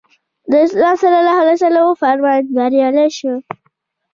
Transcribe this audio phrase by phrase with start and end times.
[0.49, 3.33] د اسلام پیغمبر ص وفرمایل بریالی شو.